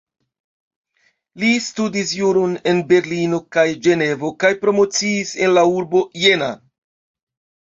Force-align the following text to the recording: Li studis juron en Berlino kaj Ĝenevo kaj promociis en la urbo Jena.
Li 1.43 1.49
studis 1.65 2.13
juron 2.19 2.55
en 2.71 2.79
Berlino 2.93 3.41
kaj 3.57 3.67
Ĝenevo 3.89 4.33
kaj 4.45 4.51
promociis 4.65 5.35
en 5.49 5.55
la 5.59 5.67
urbo 5.77 6.03
Jena. 6.25 6.51